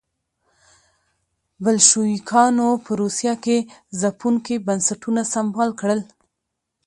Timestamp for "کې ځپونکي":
3.43-4.55